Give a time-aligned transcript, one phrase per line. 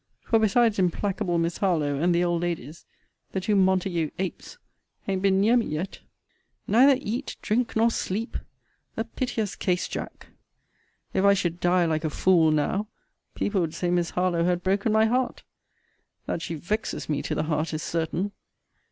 [0.23, 2.85] For, besides implacable Miss Harlowe, and the old Ladies,
[3.33, 4.57] the two Montague apes
[5.05, 5.99] han't been near me yet.
[6.67, 8.35] Neither eat, drink, nor sleep!
[8.97, 10.29] a piteous case, Jack!
[11.13, 12.87] If I should die like a fool now,
[13.35, 15.43] people would say Miss Harlowe had broken my heart.
[16.25, 18.31] That she vexes me to the heart, is certain.